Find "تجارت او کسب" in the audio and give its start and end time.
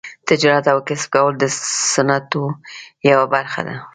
0.29-1.09